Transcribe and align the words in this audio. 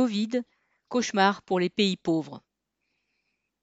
Covid, 0.00 0.44
cauchemar 0.88 1.42
pour 1.42 1.60
les 1.60 1.68
pays 1.68 1.98
pauvres. 1.98 2.42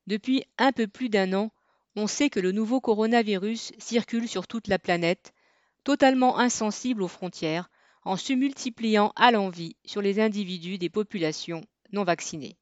Depuis 0.06 0.44
un 0.60 0.72
peu 0.72 0.86
plus 0.86 1.10
d'un 1.10 1.34
an, 1.34 1.52
on 1.96 2.06
sait 2.06 2.30
que 2.30 2.40
le 2.40 2.52
nouveau 2.52 2.80
coronavirus 2.80 3.72
circule 3.80 4.30
sur 4.30 4.46
toute 4.46 4.68
la 4.68 4.78
planète, 4.78 5.34
totalement 5.84 6.38
insensible 6.38 7.02
aux 7.02 7.08
frontières, 7.08 7.72
en 8.04 8.18
se 8.18 8.34
multipliant 8.34 9.14
à 9.16 9.32
l'envi 9.32 9.78
sur 9.84 10.04
les 10.04 10.20
individus 10.20 10.78
des 10.78 10.92
populations 10.92 11.66
non 11.92 12.04
vaccinées. 12.04 12.60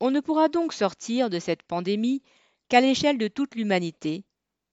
On 0.00 0.10
ne 0.10 0.18
pourra 0.18 0.48
donc 0.48 0.72
sortir 0.72 1.30
de 1.30 1.38
cette 1.38 1.62
pandémie 1.62 2.24
qu'à 2.68 2.80
l'échelle 2.80 3.18
de 3.18 3.28
toute 3.28 3.54
l'humanité, 3.54 4.24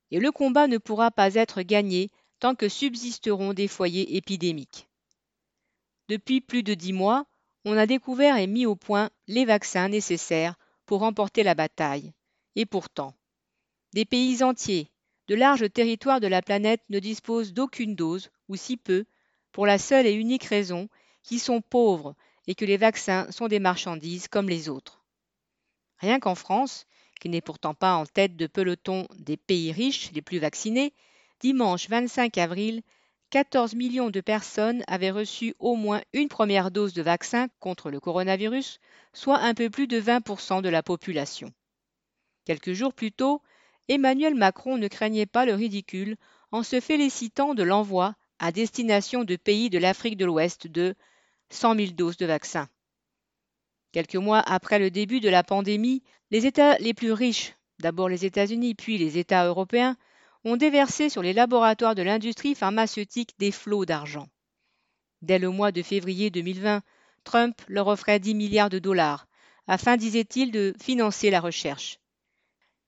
et 0.09 0.19
le 0.19 0.31
combat 0.31 0.65
ne 0.65 0.79
pourra 0.79 1.11
pas 1.11 1.35
être 1.35 1.61
gagné 1.61 2.09
tant 2.39 2.55
que 2.55 2.69
subsisteront 2.69 3.53
des 3.53 3.67
foyers 3.67 4.17
épidémiques. 4.17 4.89
Depuis 6.09 6.41
plus 6.41 6.63
de 6.63 6.73
dix 6.73 6.91
mois, 6.91 7.27
on 7.65 7.77
a 7.77 7.87
découvert 7.87 8.37
et 8.37 8.47
mis 8.47 8.65
au 8.65 8.75
point 8.75 9.09
les 9.27 9.43
vaccins 9.43 9.89
nécessaires 9.89 10.55
pour 10.85 10.99
remporter 10.99 11.43
la 11.43 11.55
bataille. 11.55 12.13
Et 12.55 12.65
pourtant, 12.65 13.15
des 13.93 14.05
pays 14.05 14.43
entiers, 14.43 14.91
de 15.27 15.35
larges 15.35 15.71
territoires 15.71 16.19
de 16.19 16.27
la 16.27 16.43
planète 16.43 16.81
ne 16.89 16.99
disposent 16.99 17.53
d'aucune 17.53 17.95
dose, 17.95 18.29
ou 18.47 18.55
si 18.55 18.77
peu, 18.77 19.05
pour 19.51 19.65
la 19.65 19.79
seule 19.79 20.05
et 20.05 20.13
unique 20.13 20.43
raison 20.43 20.89
qu'ils 21.23 21.39
sont 21.39 21.61
pauvres 21.61 22.15
et 22.45 22.53
que 22.53 22.65
les 22.65 22.77
vaccins 22.77 23.29
sont 23.31 23.47
des 23.47 23.59
marchandises 23.59 24.27
comme 24.27 24.47
les 24.47 24.69
autres. 24.69 25.03
Rien 25.97 26.19
qu'en 26.19 26.35
France, 26.35 26.85
qui 27.19 27.29
n'est 27.29 27.41
pourtant 27.41 27.73
pas 27.73 27.95
en 27.95 28.05
tête 28.05 28.35
de 28.35 28.47
peloton 28.47 29.07
des 29.17 29.37
pays 29.37 29.71
riches 29.71 30.11
les 30.11 30.21
plus 30.21 30.37
vaccinés, 30.37 30.93
dimanche 31.39 31.89
25 31.89 32.37
avril, 32.37 32.83
14 33.31 33.75
millions 33.75 34.09
de 34.09 34.21
personnes 34.21 34.83
avaient 34.87 35.11
reçu 35.11 35.55
au 35.59 35.75
moins 35.75 36.01
une 36.13 36.29
première 36.29 36.71
dose 36.71 36.93
de 36.93 37.01
vaccin 37.01 37.47
contre 37.59 37.89
le 37.89 37.99
coronavirus, 37.99 38.79
soit 39.13 39.39
un 39.39 39.53
peu 39.53 39.69
plus 39.69 39.87
de 39.87 39.99
20% 39.99 40.61
de 40.61 40.69
la 40.69 40.83
population. 40.83 41.51
Quelques 42.45 42.73
jours 42.73 42.93
plus 42.93 43.11
tôt, 43.11 43.41
Emmanuel 43.87 44.35
Macron 44.35 44.77
ne 44.77 44.87
craignait 44.87 45.25
pas 45.25 45.45
le 45.45 45.53
ridicule 45.53 46.15
en 46.51 46.63
se 46.63 46.79
félicitant 46.79 47.53
de 47.53 47.63
l'envoi 47.63 48.15
à 48.39 48.51
destination 48.51 49.23
de 49.23 49.35
pays 49.35 49.69
de 49.69 49.79
l'Afrique 49.79 50.17
de 50.17 50.25
l'Ouest 50.25 50.67
de 50.67 50.95
100 51.49 51.75
000 51.75 51.91
doses 51.91 52.17
de 52.17 52.25
vaccins. 52.25 52.69
Quelques 53.91 54.15
mois 54.15 54.39
après 54.39 54.79
le 54.79 54.91
début 54.91 55.19
de 55.19 55.29
la 55.29 55.43
pandémie, 55.43 56.03
les 56.31 56.45
États 56.45 56.77
les 56.79 56.93
plus 56.93 57.11
riches, 57.11 57.55
d'abord 57.79 58.09
les 58.09 58.25
États-Unis 58.25 58.75
puis 58.75 58.97
les 58.97 59.17
États 59.17 59.45
européens, 59.45 59.95
ont 60.45 60.57
déversé 60.57 61.09
sur 61.09 61.23
les 61.23 61.33
laboratoires 61.33 61.95
de 61.95 62.03
l'industrie 62.03 62.55
pharmaceutique 62.55 63.33
des 63.39 63.51
flots 63.51 63.85
d'argent. 63.85 64.29
Dès 65.21 65.39
le 65.39 65.49
mois 65.49 65.71
de 65.71 65.81
février 65.81 66.29
2020, 66.29 66.83
Trump 67.23 67.59
leur 67.67 67.87
offrait 67.87 68.19
10 68.19 68.35
milliards 68.35 68.69
de 68.69 68.77
dollars, 68.77 69.27
afin, 69.67 69.97
disait-il, 69.97 70.51
de 70.51 70.75
financer 70.79 71.31
la 71.31 71.39
recherche. 71.39 71.99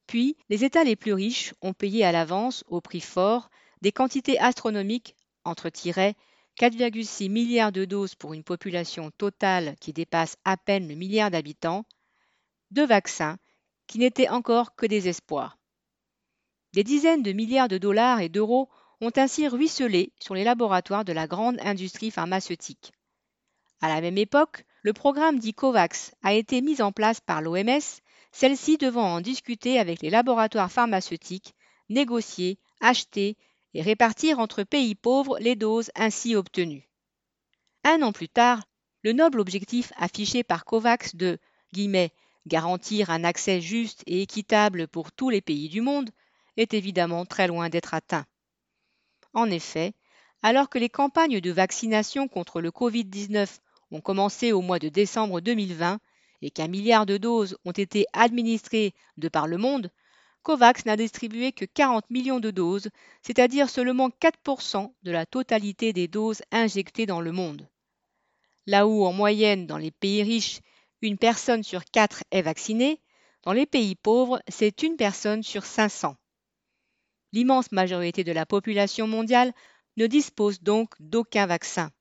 Puis, 0.05 0.37
les 0.49 0.63
États 0.63 0.83
les 0.83 0.95
plus 0.95 1.13
riches 1.13 1.53
ont 1.61 1.73
payé 1.73 2.05
à 2.05 2.11
l'avance, 2.11 2.63
au 2.67 2.79
prix 2.79 3.01
fort, 3.01 3.49
des 3.81 3.91
quantités 3.91 4.39
astronomiques, 4.39 5.15
entre 5.43 5.69
tirets, 5.69 6.15
4,6 6.59 7.29
milliards 7.29 7.71
de 7.71 7.85
doses 7.85 8.15
pour 8.15 8.33
une 8.33 8.43
population 8.43 9.11
totale 9.11 9.75
qui 9.79 9.93
dépasse 9.93 10.37
à 10.45 10.57
peine 10.57 10.87
le 10.87 10.95
milliard 10.95 11.31
d'habitants, 11.31 11.85
de 12.71 12.83
vaccins 12.83 13.37
qui 13.87 13.99
n'étaient 13.99 14.29
encore 14.29 14.75
que 14.75 14.85
des 14.85 15.07
espoirs. 15.07 15.56
Des 16.77 16.83
dizaines 16.83 17.23
de 17.23 17.31
milliards 17.31 17.69
de 17.69 17.79
dollars 17.79 18.19
et 18.21 18.29
d'euros 18.29 18.69
ont 19.01 19.09
ainsi 19.15 19.47
ruisselé 19.47 20.13
sur 20.19 20.35
les 20.35 20.43
laboratoires 20.43 21.05
de 21.05 21.11
la 21.11 21.25
grande 21.25 21.59
industrie 21.61 22.11
pharmaceutique. 22.11 22.91
À 23.81 23.87
la 23.87 23.99
même 23.99 24.19
époque, 24.19 24.63
le 24.83 24.93
programme 24.93 25.39
dit 25.39 25.55
COVAX 25.55 26.13
a 26.21 26.35
été 26.35 26.61
mis 26.61 26.79
en 26.83 26.91
place 26.91 27.19
par 27.19 27.41
l'OMS, 27.41 27.81
celle-ci 28.31 28.77
devant 28.77 29.15
en 29.15 29.21
discuter 29.21 29.79
avec 29.79 30.03
les 30.03 30.11
laboratoires 30.11 30.71
pharmaceutiques, 30.71 31.55
négocier, 31.89 32.59
acheter 32.79 33.37
et 33.73 33.81
répartir 33.81 34.37
entre 34.37 34.61
pays 34.61 34.93
pauvres 34.93 35.39
les 35.39 35.55
doses 35.55 35.89
ainsi 35.95 36.35
obtenues. 36.35 36.87
Un 37.85 38.03
an 38.03 38.11
plus 38.11 38.29
tard, 38.29 38.61
le 39.01 39.13
noble 39.13 39.39
objectif 39.39 39.91
affiché 39.97 40.43
par 40.43 40.63
COVAX 40.63 41.15
de 41.15 41.39
garantir 42.45 43.09
un 43.09 43.23
accès 43.23 43.61
juste 43.61 44.03
et 44.05 44.21
équitable 44.21 44.87
pour 44.87 45.11
tous 45.11 45.31
les 45.31 45.41
pays 45.41 45.69
du 45.69 45.81
monde 45.81 46.11
est 46.57 46.73
évidemment 46.73 47.25
très 47.25 47.47
loin 47.47 47.69
d'être 47.69 47.93
atteint. 47.93 48.25
En 49.33 49.49
effet, 49.49 49.93
alors 50.43 50.69
que 50.69 50.79
les 50.79 50.89
campagnes 50.89 51.39
de 51.39 51.51
vaccination 51.51 52.27
contre 52.27 52.61
le 52.61 52.71
Covid-19 52.71 53.59
ont 53.91 54.01
commencé 54.01 54.51
au 54.51 54.61
mois 54.61 54.79
de 54.79 54.89
décembre 54.89 55.41
2020 55.41 55.99
et 56.41 56.51
qu'un 56.51 56.67
milliard 56.67 57.05
de 57.05 57.17
doses 57.17 57.57
ont 57.65 57.71
été 57.71 58.05
administrées 58.13 58.93
de 59.17 59.29
par 59.29 59.47
le 59.47 59.57
monde, 59.57 59.91
COVAX 60.43 60.85
n'a 60.85 60.95
distribué 60.95 61.51
que 61.51 61.65
40 61.65 62.09
millions 62.09 62.39
de 62.39 62.51
doses, 62.51 62.89
c'est-à-dire 63.21 63.69
seulement 63.69 64.09
4% 64.09 64.93
de 65.03 65.11
la 65.11 65.25
totalité 65.25 65.91
des 65.91 66.07
doses 66.07 66.41
injectées 66.51 67.05
dans 67.05 67.19
le 67.19 67.33
monde. 67.33 67.67
Là 68.65 68.87
où 68.87 69.05
en 69.05 69.11
moyenne 69.11 69.67
dans 69.67 69.77
les 69.77 69.91
pays 69.91 70.23
riches, 70.23 70.61
une 71.01 71.17
personne 71.17 71.63
sur 71.63 71.83
quatre 71.83 72.23
est 72.31 72.41
vaccinée, 72.41 73.01
dans 73.43 73.51
les 73.51 73.65
pays 73.65 73.95
pauvres, 73.95 74.41
c'est 74.47 74.83
une 74.83 74.95
personne 74.95 75.43
sur 75.43 75.65
500. 75.65 76.15
L'immense 77.33 77.71
majorité 77.71 78.23
de 78.23 78.31
la 78.31 78.45
population 78.45 79.07
mondiale 79.07 79.53
ne 79.97 80.07
dispose 80.07 80.61
donc 80.61 80.93
d'aucun 80.99 81.45
vaccin. 81.45 81.91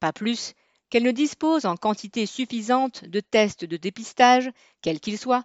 Pas 0.00 0.12
plus 0.12 0.54
qu'elle 0.90 1.02
ne 1.02 1.10
dispose 1.10 1.66
en 1.66 1.76
quantité 1.76 2.26
suffisante 2.26 3.04
de 3.04 3.20
tests 3.20 3.64
de 3.64 3.76
dépistage, 3.76 4.50
quels 4.82 5.00
qu'ils 5.00 5.18
soient, 5.18 5.44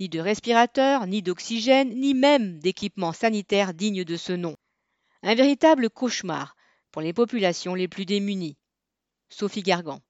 ni 0.00 0.08
de 0.08 0.20
respirateurs, 0.20 1.06
ni 1.06 1.22
d'oxygène, 1.22 1.94
ni 1.94 2.14
même 2.14 2.58
d'équipements 2.58 3.12
sanitaires 3.12 3.74
dignes 3.74 4.04
de 4.04 4.16
ce 4.16 4.32
nom. 4.32 4.56
Un 5.22 5.34
véritable 5.34 5.90
cauchemar 5.90 6.56
pour 6.90 7.02
les 7.02 7.12
populations 7.12 7.74
les 7.74 7.88
plus 7.88 8.04
démunies. 8.04 8.56
Sophie 9.28 9.62
Gargan. 9.62 10.00